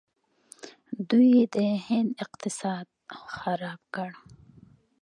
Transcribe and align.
دوی 1.09 1.31
د 1.55 1.57
هند 1.87 2.09
اقتصاد 2.23 2.87
خراب 3.35 3.81
کړ. 3.95 4.11